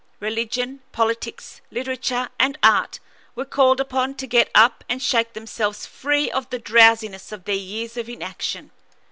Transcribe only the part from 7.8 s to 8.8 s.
of inaction.